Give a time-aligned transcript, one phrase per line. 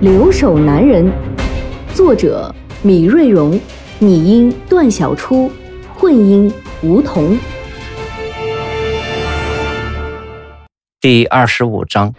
[0.00, 1.04] 留守男人》，
[1.94, 2.50] 作者
[2.80, 3.60] 米瑞荣，
[3.98, 5.52] 拟音段小初，
[5.94, 6.50] 混音
[6.80, 7.38] 吴桐。
[11.02, 12.14] 第二十五章，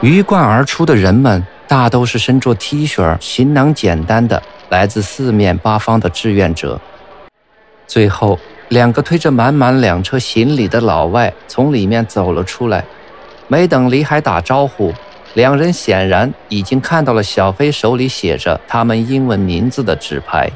[0.00, 6.80] 鱼贯而出的人们大都是身着 T 恤、行囊简单的，来自四面八方的志愿者。
[7.88, 8.38] 最后，
[8.68, 12.84] 两个推着满满两车行李的老外从里面走了出来。
[13.50, 14.94] 没等李海打招呼，
[15.34, 20.48] 两人显然已经看到了小飞手里写着他们英文名字的纸牌，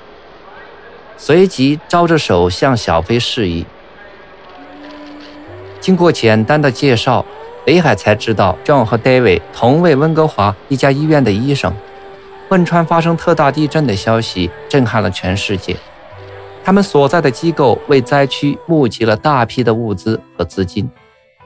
[1.16, 3.66] 随即招着手向小飞示意。
[5.80, 7.26] 经过简单的介绍，
[7.64, 11.74] 李海才知道 John 和 David 同为温哥华一家医院的医生。
[12.50, 15.76] 汶川发生特大地震的消息震撼了全世界，
[16.62, 20.88] 他们所在的机构为灾区募集了大批的物资和资金。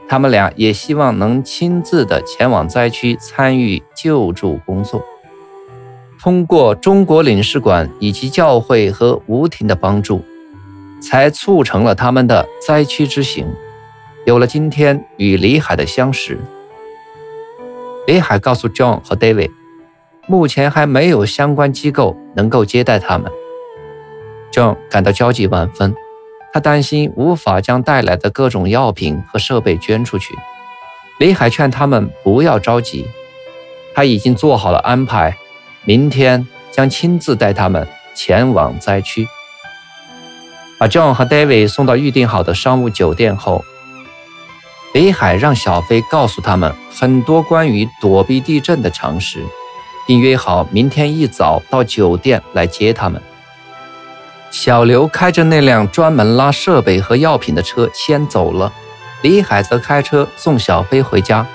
[0.09, 5.05] 他们俩也希望能亲自的前往灾区参与救助工作。
[6.19, 10.25] 通过中国领事馆以及教会和吴婷的帮助，
[11.01, 13.47] 才促成了他们的灾区之行。
[14.25, 16.39] 有了今天与李海的相识，
[18.06, 19.51] 李海告诉 John 和 David，
[20.27, 23.31] 目前还没有相关机构能够接待他们。
[24.51, 25.95] John 感到焦急万分，
[26.59, 30.37] 担心无法将带来的各种药品和设备捐出去。
[31.19, 33.06] 李海劝他们不要着急，
[33.95, 35.36] 他已经做好了安排，
[35.84, 39.27] 明天将亲自带他们前往灾区。
[40.79, 43.64] 把 John 和 David 送到预定好的商务酒店后。
[44.95, 49.45] 李海让小飞告诉他们很多关于躲避地震的常识，
[50.07, 53.20] 并约好明天一早到酒店来接他们。
[54.51, 58.73] 小刘开着那辆专门拉设备和药品的车先走了，
[59.23, 61.47] 李海则开车送小飞回家。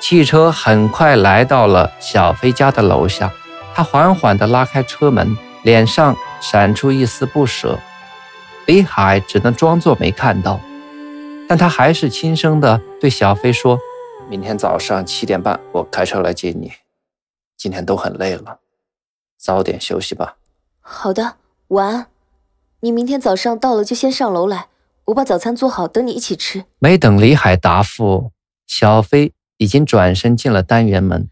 [0.00, 3.32] 汽车很快来到了小飞家的楼下，
[3.74, 7.78] 他缓缓地拉开车门，脸上闪出一丝不舍。
[8.66, 10.60] 李海只能装作没看到。
[11.48, 13.78] 但他还是轻声地对小飞说
[14.28, 16.70] ：“明天早上七点半，我开车来接你。
[17.56, 18.58] 今天都很累了，
[19.38, 20.36] 早点休息吧。
[20.80, 21.36] ”“好的，
[21.68, 22.06] 晚安。
[22.80, 24.68] 你明天早上到了就先上楼来，
[25.06, 28.32] 我把早餐做好，等你一起吃。”没等李海答复，
[28.66, 31.28] 小飞已经转身进了单元门。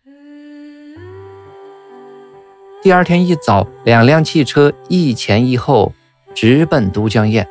[2.82, 5.94] 第二天一早，两辆汽车一前一后
[6.34, 7.46] 直奔都江堰。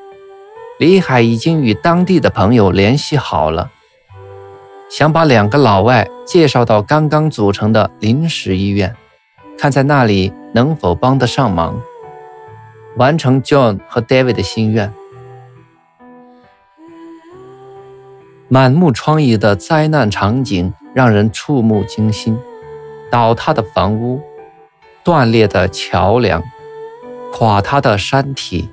[0.77, 3.71] 李海已经与当地的朋友联系好了，
[4.91, 8.95] 想把两个老外介绍到刚刚组成的临时医院，
[9.57, 11.81] 看在那里能否帮得上忙，
[12.97, 14.93] 完成 John 和 David 的心愿。
[18.47, 22.37] 满目疮痍的灾难场景让人触目惊心：
[23.11, 24.21] 倒塌的房屋、
[25.03, 26.43] 断裂的桥梁、
[27.33, 28.69] 垮塌的山体。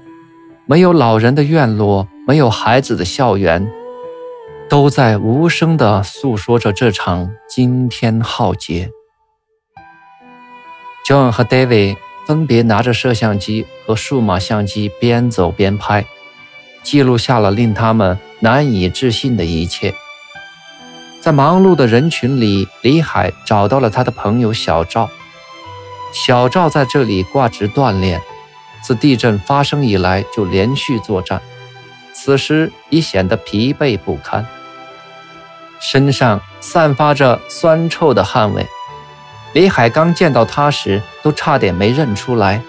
[0.67, 3.69] 没有老人的院落，没有孩子的校园，
[4.69, 8.91] 都在无声地诉说着这场惊天浩劫。
[11.05, 11.97] John 和 David
[12.27, 16.05] 分别拿着摄像机和数码相机，边走边拍，
[16.83, 19.95] 记录下了令他们难以置信的一切。
[21.21, 25.09] 在忙碌的人群里，李海找到了他的朋友小赵。
[26.13, 28.21] 小赵在这里挂职锻炼。
[28.85, 31.41] 自地震发生以来就连续作战，
[32.13, 34.45] 此时已显得疲惫不堪，
[35.79, 38.67] 身上散发着酸臭的汗味。
[39.53, 42.63] 李海刚见到他时，都差点没认出来。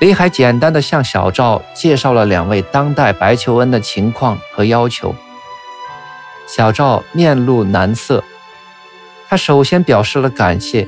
[0.00, 5.14] 李海简单的向小赵介绍了两位当代白求恩的情况和要求。
[6.46, 8.22] 小赵面露难色，
[9.28, 10.86] 他首先表示了感谢，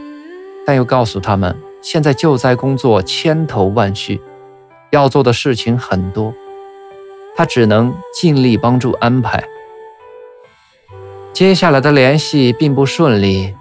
[0.66, 1.56] 但又告诉他们。
[1.80, 4.20] 现在救灾工作千头万绪，
[4.90, 6.34] 要做的事情很多，
[7.36, 9.44] 他只能尽力帮助安排。
[11.32, 13.54] 接下来的联系并不顺利，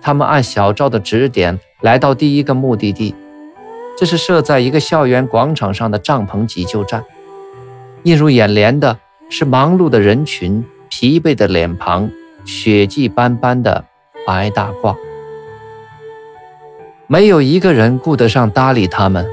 [0.00, 3.14] 他们按小赵的指点来到第一个目的地，
[3.96, 7.04] 这是设在一个校园广场上的帐篷急救站。
[8.04, 8.98] 映入眼帘的
[9.28, 12.10] 是忙碌的人群、疲惫的脸庞、
[12.44, 13.84] 血迹斑斑的
[14.26, 14.96] 白大褂。
[17.06, 19.26] 没有一个人顾得上搭理他们。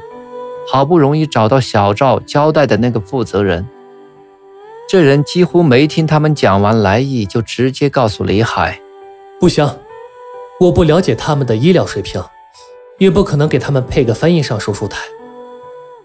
[0.68, 3.68] 好不容易找到小赵交代的那个负责人，
[4.90, 8.80] 这人几乎没听他们讲完来意，就直接告诉李海
[9.40, 9.70] ：“不行，
[10.58, 12.24] 我不了解他们的医疗水平，
[12.98, 15.02] 也不可能给他们配个翻译上手术台。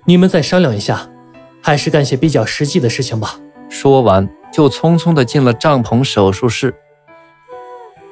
[0.07, 1.09] 你们再商量一下，
[1.63, 3.39] 还是干些比较实际的事情吧。”
[3.71, 6.75] 说完，就匆匆地进了帐篷手术室。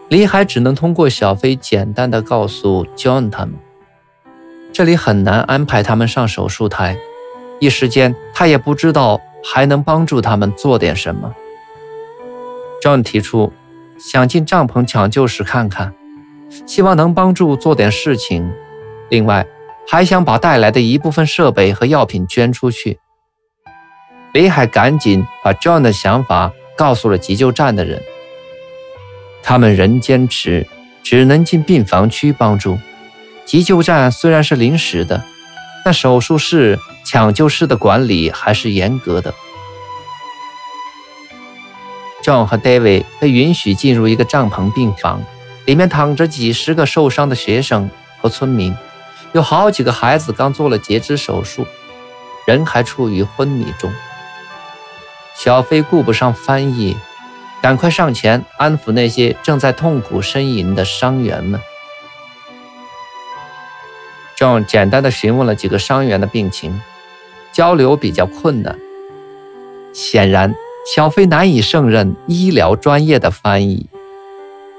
[0.09, 3.57] 李海只能通过小飞简单的告诉 John 他们。
[4.73, 6.97] 这里很难安排他们上手术台，
[7.59, 11.35] 一时间他也不知道还能帮助他们做点什么。
[12.81, 13.53] John 提出
[13.99, 15.93] 想进帐篷抢救室看看，
[16.67, 18.51] 希望能帮助做点事情。
[19.11, 19.47] 另外，
[19.87, 22.99] 还想把带来的一部分设备和药品捐出去。
[24.33, 28.03] 李海赶紧把 John 的想法告诉了急救站的人，
[29.43, 30.67] 他们仍坚持
[31.03, 32.79] 只能进病房区帮助。
[33.47, 35.25] 急救站虽然是临时的，
[35.83, 39.35] 但手术室、抢救室的管理还是严格的。
[42.23, 45.23] John 和 David 被允许进入一个帐篷病房，
[45.69, 47.91] 里面躺着几十个受伤的学生
[48.23, 48.75] 和村民，
[49.33, 51.67] 有好几个孩子刚做了截肢手术，
[52.47, 53.93] 人还处于昏迷中。
[55.37, 56.97] 小飞顾不上翻译，
[57.61, 61.61] 赶快上前安抚那些正在痛苦呻吟的伤员们。
[64.39, 66.81] John 简单的询问了几个伤员的病情，
[67.53, 68.79] 交流比较困难。
[69.93, 70.55] 显然，
[70.97, 73.91] 小飞难以胜任医疗专业的翻译。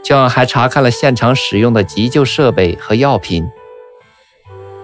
[0.04, 3.50] John 还查看了现场使用的急救设备和药品，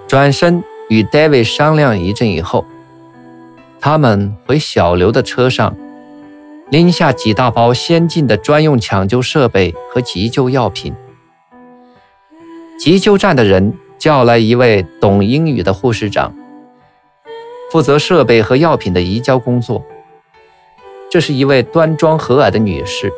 [0.07, 2.65] 转身与 David 商量一阵以后，
[3.79, 5.75] 他们回小刘的车上，
[6.69, 10.93] 拎下几大包先进的专用抢救设备和急救药品。
[12.79, 13.73] 急救站的人。
[13.97, 16.35] 叫来一位懂英语的护士长，
[17.71, 19.83] 负责设备和药品的移交工作。
[21.09, 23.11] 这是一位端庄和蔼的女士，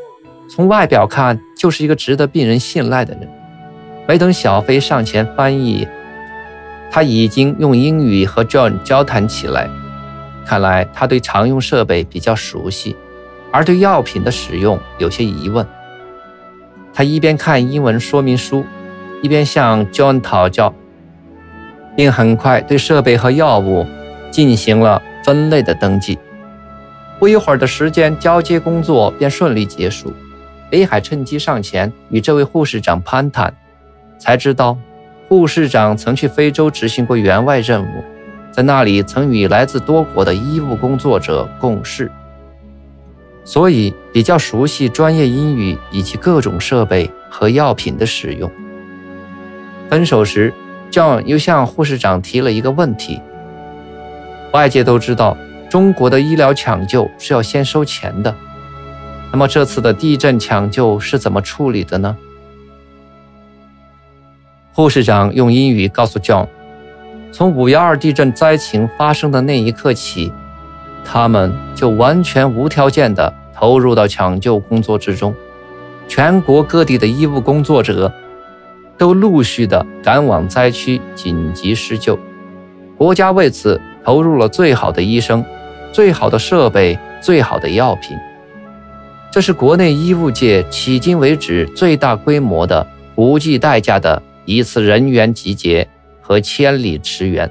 [0.47, 3.29] 从外表看就是一个值得病人信赖的人。
[4.07, 5.87] 没等小飞上前翻译，
[6.89, 9.69] 他已经用英语和 John 交谈起来。
[10.45, 12.95] 看来他对常用设备比较熟悉，
[13.51, 15.67] 而对药品的使用有些疑问。
[16.93, 18.65] 他一边看英文说明书。
[19.23, 20.71] 一边向 John 讨教，
[21.95, 23.83] 并很快对设备和药物
[24.29, 26.19] 进行了分类的登记。
[27.17, 30.13] 不一会儿的时间，交接工作便顺利结束。
[30.69, 33.53] 李海趁机上前与这位护士长攀谈，
[34.17, 34.77] 才知道
[35.29, 38.03] 护士长曾去非洲执行过援外任务，
[38.51, 42.11] 在那里曾与来自多国的医务工作者共事，
[43.45, 48.51] 所以比较熟悉专业英语以及各种设备和药品的使用。
[49.89, 50.53] 分手时
[50.91, 53.21] ，John 又向护士长提了一个问题：
[54.51, 55.37] 外界都知道
[55.69, 58.35] 中国的医疗抢救是要先收钱的，
[59.31, 62.15] 那么这次的地震抢救是怎么处理的呢？
[64.73, 66.47] 护士长用英语告诉 John，
[67.31, 70.31] 从五幺二地震灾情发生的那一刻起，
[71.03, 75.33] 他们就完全无条件地投入到抢救工作之中，
[76.07, 78.11] 全国各地的医务工作者。
[78.99, 82.17] 都陆续的赶往灾区紧急施救，
[82.97, 85.45] 国家为此投入了最好的医生、
[85.91, 88.17] 最好的设备、最好的药品。
[89.37, 95.87] 这是国内医务界迄今为止最大规模的、不计代价的一次人员集结
[96.23, 97.47] 和千里驰援。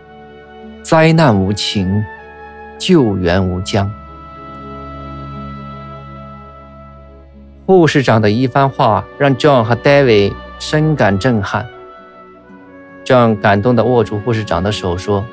[0.83, 2.03] 灾难无情，
[2.77, 3.89] 救援无疆。
[7.67, 10.33] 护士长的一番话让 John 和 David。
[10.59, 11.65] 深感震撼
[13.05, 15.25] ，John 感动地握住护士长的手说：“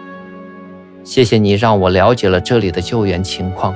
[1.04, 3.74] 谢谢你让我了解了这里的救援情况，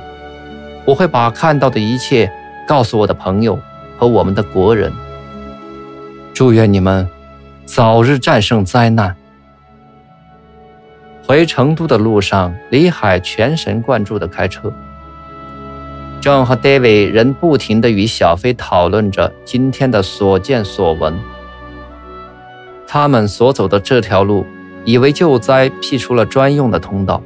[0.84, 2.30] 我会把看到的一切
[2.68, 3.58] 告诉我的朋友
[3.98, 4.92] 和我们的国人。
[6.34, 7.08] 祝愿你们
[7.64, 9.16] 早日战胜灾难。”
[11.26, 14.72] 回成都的路上，李海全神贯注地开车
[16.20, 21.14] 正和 David 仍不停地与小飞讨论着今天的所见所闻。
[22.86, 24.46] 他们所走的这条路，
[24.84, 27.22] 已为救灾辟出了专用的通道。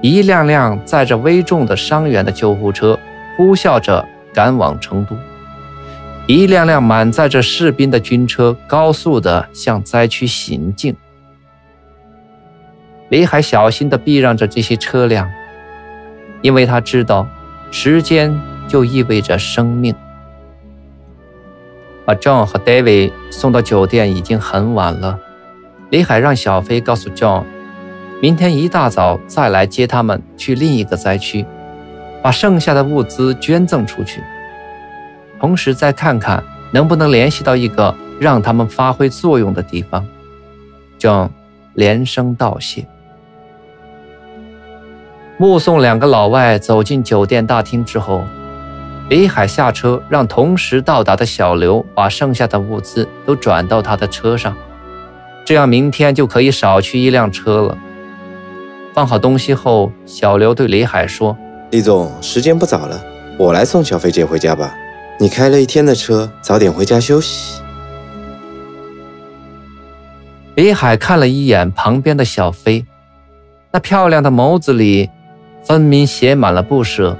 [0.00, 2.98] 一辆辆载着危重的伤员的救护车
[3.36, 5.16] 呼啸着赶往成都，
[6.26, 10.94] 一辆辆满载着士兵的军车高速地向灾区行进。
[13.08, 15.30] 李海小心地避让着这些车辆，
[16.40, 17.26] 因为他知道，
[17.70, 18.34] 时间
[18.68, 19.94] 就意味着生命。
[22.04, 25.18] 把 John 和 David 送到酒店已经很晚了。
[25.90, 27.44] 李海让小飞告诉 John，
[28.20, 31.44] 明天一大早再来接他们去另一个灾区，
[32.22, 34.22] 把剩下的物资捐赠出去，
[35.40, 40.06] 同时再看看能不能联系到一个让他们发挥作用的地方。
[40.98, 41.28] 正
[41.74, 42.86] 连声道谢。
[45.36, 48.22] 目送两个老外走进酒店大厅之后。
[49.08, 54.56] 李海下车，让同时到达的小刘把剩下的物资都转到他的车上，
[55.44, 57.76] 这样明天就可以少去一辆车了。
[58.94, 61.36] 放好东西后，小刘对李海说
[61.72, 63.02] ：“李总，时间不早了，
[63.38, 64.74] 我来送小飞姐回家吧。
[65.18, 67.62] 你开了一天的车，早点回家休息。”
[70.54, 72.84] 李海看了一眼旁边的小飞，
[73.70, 75.08] 那漂亮的眸子里
[75.64, 77.16] 分明写满了不舍。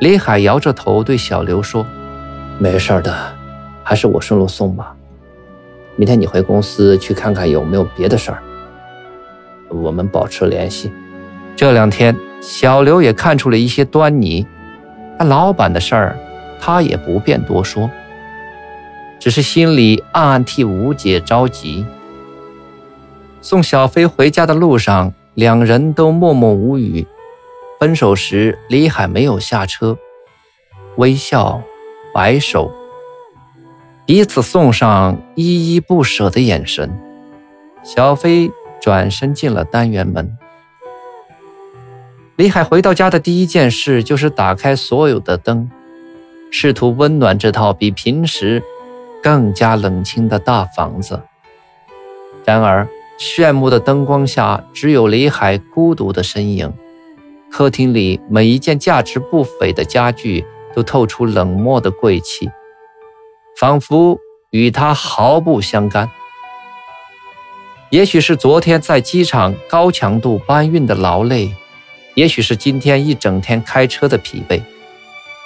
[0.00, 1.86] 李海摇着头对小刘说
[2.58, 3.14] ：“没事的，
[3.84, 4.96] 还是我顺路送吧。
[5.96, 8.42] 明天你回公司去看看有没有别的事儿。
[9.68, 10.90] 我们保持联系。
[11.54, 14.44] 这两天，小刘也看出了一些端倪，
[15.16, 16.18] 但老板的事儿，
[16.60, 17.88] 他也不便多说，
[19.20, 21.86] 只是心里暗暗替吴姐着急。
[23.40, 27.06] 送小飞回家的路上，两人都默默无语。”
[27.78, 29.96] 分手时，李海没有下车，
[30.96, 31.62] 微笑，
[32.12, 32.72] 摆手，
[34.04, 36.92] 彼此送上依依不舍的眼神。
[37.84, 40.36] 小飞转身进了单元门。
[42.36, 45.70] 李海回到家的第一件事就是打开所有的灯，
[46.50, 48.62] 试图温暖这套比平时
[49.22, 51.20] 更加冷清的大房子。
[52.44, 56.72] 然而，炫目的灯光下，只有李海孤独的身影。
[57.50, 62.50] 客厅里每一件价值不菲的家具都透出冷漠的贵气，
[63.60, 64.18] 仿佛
[64.50, 66.10] 与他毫不相干。
[67.90, 71.54] 也许是昨天在机场高强度搬运的劳累，
[72.14, 74.62] 也许是今天一整天开车的疲惫。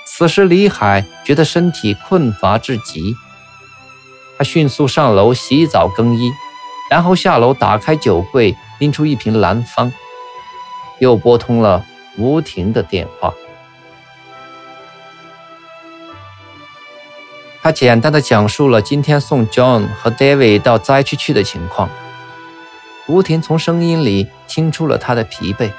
[0.05, 3.15] 此时，李海觉得身体困乏至极，
[4.39, 6.33] 他迅速上楼洗澡更衣，
[6.91, 9.93] 然后下楼打开酒柜，拎出一瓶蓝方，
[11.01, 11.85] 又拨通了。
[12.19, 13.35] 吴婷的电话，
[17.61, 21.91] 他简单的讲述了今天送 John 和 David 到灾区去的情况。
[23.07, 25.71] 吴婷从声音里听出了他的疲惫，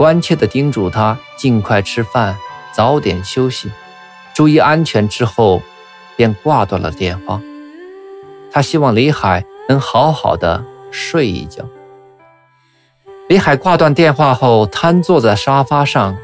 [0.00, 2.34] 关切的叮嘱他尽快吃饭，
[2.72, 3.70] 早点休息，
[4.32, 5.06] 注意安全。
[5.06, 5.60] 之后，
[6.16, 7.38] 便挂断了电话。
[8.50, 11.66] 他希望李海能好好的睡一觉。
[13.28, 16.16] 李海挂断电话后，瘫坐在沙发上，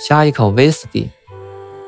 [0.00, 1.10] 呷一口威士忌，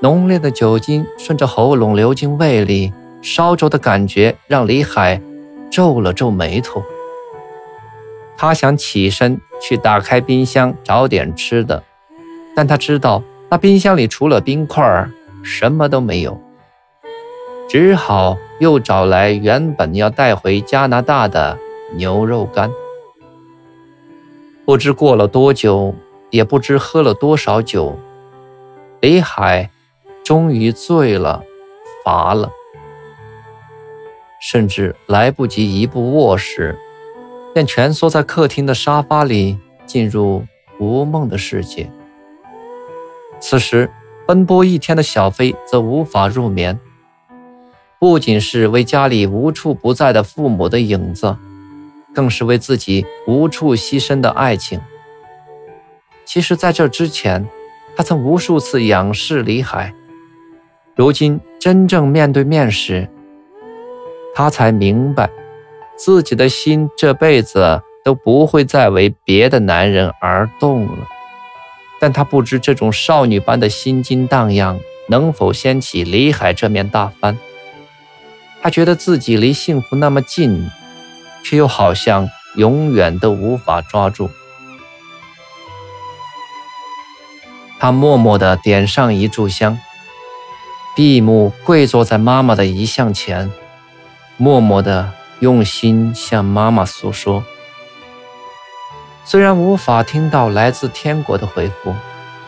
[0.02, 5.20] 浓烈的酒精顺着喉咙流进胃里，烧灼的感觉让李海
[5.68, 6.80] 皱了皱眉头。
[8.36, 11.82] 他想起身去打开冰箱找点吃的，
[12.56, 15.08] 但他知道那冰箱里除了冰块
[15.42, 16.40] 什么都没有，
[17.68, 21.56] 只好又找来原本要带回加拿大的
[21.96, 22.70] 牛肉干。
[24.64, 25.94] 不知过了多久，
[26.30, 27.98] 也不知喝了多少酒，
[29.00, 29.70] 李海
[30.24, 31.42] 终于醉了，
[32.04, 32.50] 乏了，
[34.40, 36.78] 甚至来不及移步卧室，
[37.52, 40.44] 便蜷缩在客厅的沙发里，进入
[40.78, 41.90] 无梦的世界。
[43.40, 43.90] 此时，
[44.26, 46.78] 奔波一天的小飞则无法入眠，
[47.98, 51.36] 不仅是为家里无处不在的父母的影子。
[52.14, 54.78] 更是为自己无处牺牲的爱情。
[56.26, 57.48] 其实，在这之前，
[57.96, 59.94] 他曾无数次仰视李海，
[60.94, 63.08] 如今真正面对面时，
[64.34, 65.30] 他才明白，
[65.96, 71.08] 自己的心这辈子都不会再为别的男人而动了。
[72.00, 77.38] 但他不知这种少女般的心惊荡漾能否掀起李海这面大帆。
[78.62, 80.70] 他觉得自己离幸福那么近。
[81.44, 84.30] 却又好像永远都无法抓住。
[87.80, 89.76] 他默默地点上一炷香，
[90.94, 93.50] 闭目跪坐在妈妈的遗像前，
[94.36, 97.42] 默默地用心向妈妈诉说。
[99.24, 101.92] 虽然无法听到来自天国的回复，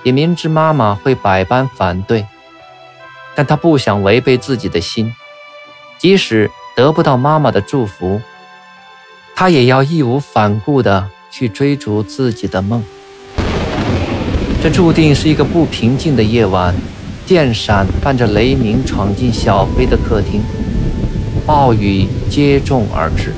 [0.04, 2.24] 也明知妈妈会百般反对，
[3.34, 5.12] 但他不想违背自己的心，
[5.98, 8.22] 即使得不到妈妈的祝福。
[9.34, 12.84] 他也要义无反顾地去追逐自己的梦。
[14.62, 16.72] 这注定是一个不平静的夜晚，
[17.26, 20.40] 电闪伴着雷鸣闯进小飞的客厅，
[21.46, 23.32] 暴雨接踵而至。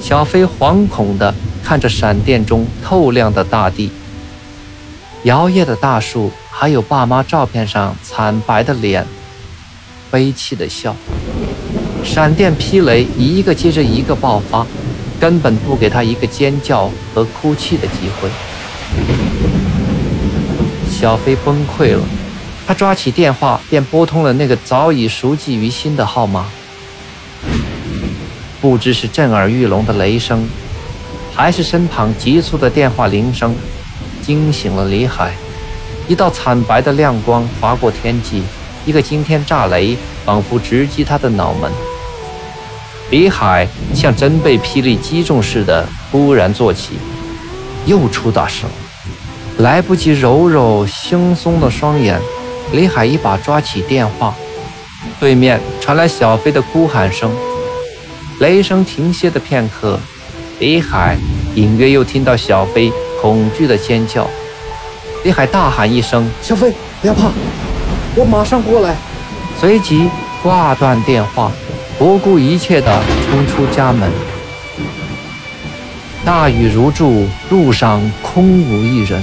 [0.00, 3.90] 小飞惶恐地看着闪电中透亮的大地、
[5.22, 9.06] 摇曳的大树，还有爸妈照片上惨白的脸，
[10.10, 10.94] 悲戚的笑。
[12.04, 14.66] 闪电霹雷一个接着一个爆发，
[15.20, 18.28] 根本不给他一个尖叫和哭泣的机会。
[20.90, 22.02] 小飞崩溃了，
[22.66, 26.46] 他抓起电话便拨通了那个早已熟记于心的号码。
[28.60, 30.48] 不知是震耳欲聋的雷声，
[31.34, 33.54] 还是身旁急促的电话铃声，
[34.22, 35.32] 惊醒了李海。
[36.06, 38.42] 一道惨白的亮光划过天际，
[38.86, 41.70] 一个惊天炸雷仿佛直击他的脑门。
[43.10, 46.92] 李海像真被霹雳击中似的突然坐起，
[47.84, 48.72] 又出大事了。
[49.58, 52.20] 来不及揉揉惺忪的双眼，
[52.72, 54.34] 李海一把抓起电话，
[55.20, 57.30] 对面传来小飞的哭喊声。
[58.40, 60.00] 雷声停歇的片刻，
[60.58, 61.16] 李海
[61.54, 64.26] 隐约又听到小飞恐惧的尖叫。
[65.22, 67.30] 李海大喊一声：“小飞，不要怕，
[68.16, 68.96] 我马上过来。”
[69.60, 70.08] 随即
[70.42, 71.52] 挂断电话，
[71.98, 74.10] 不顾一切地冲出家门。
[76.24, 79.22] 大雨如注，路上空无一人。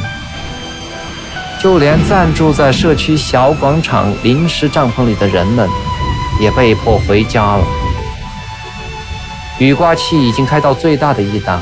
[1.59, 5.67] 就连暂住在社区小广场临时帐篷里的人们，
[6.39, 7.63] 也被迫回家了。
[9.57, 11.61] 雨刮器已经开到最大的一档，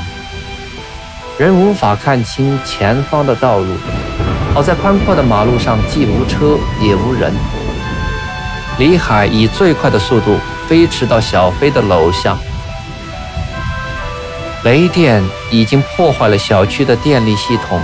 [1.36, 3.66] 人无法看清前方的道路。
[4.54, 7.32] 好在宽阔的马路上既无车也无人。
[8.78, 10.38] 李海以最快的速度
[10.68, 12.38] 飞驰到小飞的楼下。
[14.62, 17.80] 雷电已经破坏了小区的电力系统。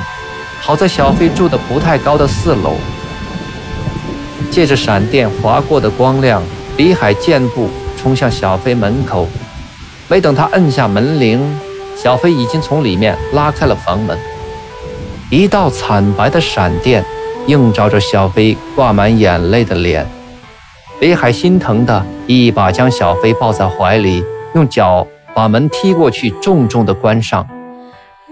[0.66, 2.72] 好在小飞住的不太高的四楼，
[4.50, 6.42] 借着闪电划过的光亮，
[6.78, 7.68] 李海健步
[7.98, 9.28] 冲向小飞门口。
[10.08, 11.38] 没等他摁下门铃，
[11.94, 14.18] 小飞已经从里面拉开了房门。
[15.30, 17.04] 一道惨白的闪电
[17.46, 20.06] 映照着小飞挂满眼泪的脸，
[20.98, 27.46] 李海心疼的一把将小飞抱在怀里，用脚把门踢过去，重重的关上。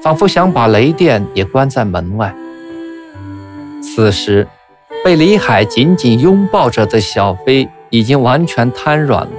[0.03, 2.35] 仿佛想把雷电也关在门外。
[3.81, 4.49] 此时，
[5.05, 9.33] 被李海紧紧拥抱着的小飞已经完全瘫软了，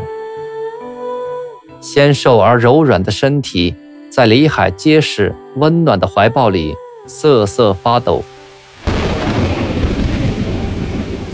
[1.81, 3.75] 纤瘦而柔软的身体
[4.09, 6.73] 在李海结实温暖的怀抱里
[7.05, 8.23] 瑟瑟发抖。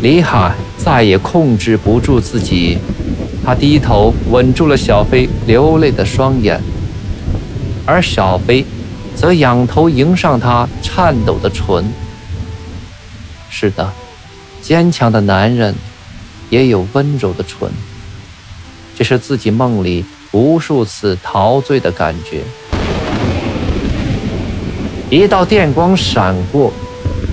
[0.01, 2.79] 李海再也控制不住自己，
[3.45, 6.59] 他低头吻住了小飞流泪的双眼，
[7.85, 8.65] 而小飞。
[9.19, 11.83] 则仰头迎上他颤抖的唇。
[13.49, 13.91] 是的，
[14.61, 15.75] 坚强的男人
[16.49, 17.69] 也有温柔的唇。
[18.95, 22.43] 这是自己梦里无数次陶醉的感觉。
[25.09, 26.71] 一道电光闪过，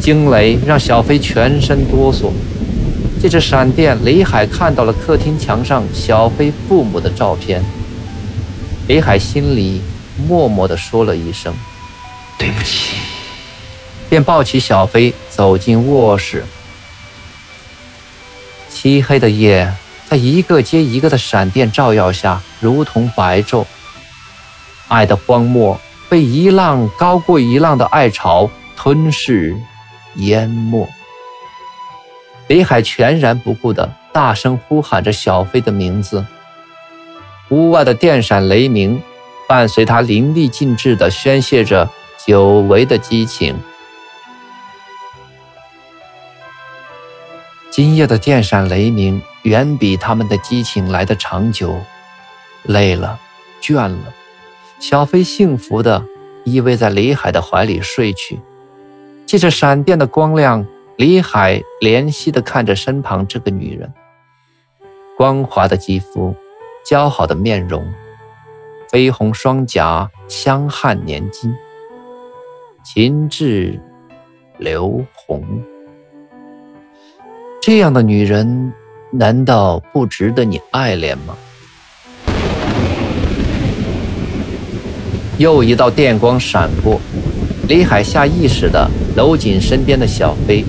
[0.01, 2.33] 惊雷让小飞全身哆嗦。
[3.23, 7.63] 借着闪电，李海看到了客厅墙上小飞父母的照片。
[8.89, 9.81] 李海心里
[10.27, 11.55] 默默地说了一声。
[12.39, 12.97] 对不起，
[14.09, 16.45] 便抱起小飞走进卧室。
[18.69, 19.73] 漆黑的夜，
[20.09, 23.65] 在一个接一个的闪电照耀下，如同白昼。
[24.89, 29.57] 爱的荒漠被一浪高过一浪的爱潮吞噬、
[30.17, 30.87] 淹没。
[32.49, 36.25] 李海全然不顾的大声呼喊着小飞的名字。
[37.49, 39.03] 屋外的电闪雷鸣，
[39.49, 41.89] 伴随他淋漓尽致的宣泄着。
[42.27, 43.57] 久违的激情。
[47.71, 51.79] 今夜的电闪雷鸣远比他们的激情来得长久。
[52.65, 53.21] 累了，
[53.63, 54.13] 倦了，
[54.81, 56.05] 小飞幸福的
[56.43, 58.41] 依偎在李海的怀里睡去。
[59.25, 63.95] 借着闪电的光亮，李海怜惜的看着身旁这个女人，
[65.17, 66.35] 光滑的肌肤，
[66.85, 67.87] 姣好的面容，
[68.91, 71.55] 绯红双颊，香汗粘巾。
[72.89, 73.81] 秦志，
[74.59, 75.43] 刘红，
[77.61, 78.73] 这样的女人，
[79.11, 81.37] 难道不值得你爱恋吗？
[85.37, 87.01] 又一道电光闪过，
[87.67, 90.65] 李海下意识地搂紧身边的小飞，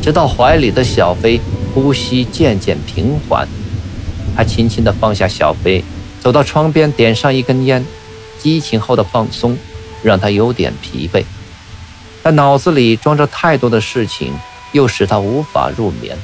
[0.00, 1.40] 直到怀里的小飞
[1.74, 3.48] 呼吸渐渐平缓，
[4.36, 5.82] 他轻轻地放下小飞，
[6.20, 7.84] 走到窗边，点上一根烟，
[8.38, 9.58] 激情后的放松。
[10.04, 11.24] 让他有点疲惫，
[12.22, 14.32] 但脑子里装着太多的事情，
[14.72, 16.16] 又使他无法入眠。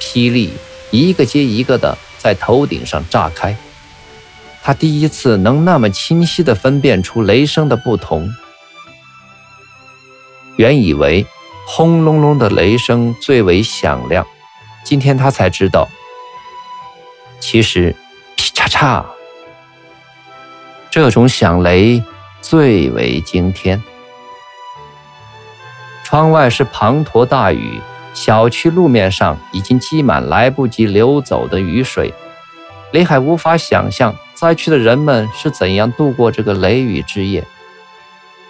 [0.00, 0.52] 霹雳
[0.90, 3.56] 一个接一个的在头顶上炸开，
[4.62, 8.28] 他第一次能那么清晰地分辨出雷声的不同。
[10.56, 11.24] 原以为
[11.66, 14.26] 轰隆隆的雷声最为响亮，
[14.84, 15.88] 今天他才知道，
[17.38, 17.94] 其实
[18.36, 19.06] 劈叉叉
[20.90, 22.02] 这种响雷
[22.48, 23.82] 最为惊天。
[26.04, 27.80] 窗外是滂沱大雨，
[28.14, 32.14] 小区路面上已经积满来不及流走的雨水。
[32.92, 37.42] 李海无法想象灾区的人们是怎样度过这个雷雨之夜。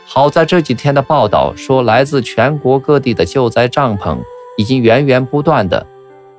[0.04, 4.18] 好在这几天的报道说，来自全国各地的救灾帐篷
[4.58, 5.86] 已经源源不断地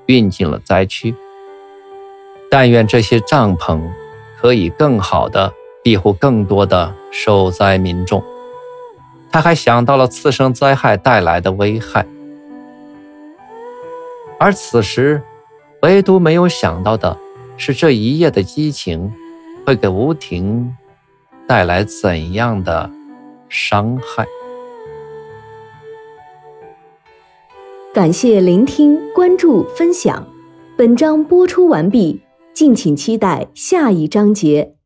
[0.05, 1.15] 运进了灾区。
[2.51, 3.81] 但愿这些帐篷
[4.39, 5.51] 可以更好地
[5.87, 8.21] 庇护更多的受灾民众。
[9.31, 12.05] 他还想到了次生灾害带来的危害，
[14.37, 15.21] 而此时，
[15.83, 17.17] 唯独没有想到的
[17.55, 19.13] 是，这一夜的激情
[19.65, 20.75] 会给吴婷
[21.47, 22.91] 带来怎样的
[23.47, 24.27] 伤害。
[27.93, 30.27] 感谢聆听、关注、分享，
[30.75, 32.19] 本章播出完毕，
[32.53, 34.76] 敬请期待下一章节。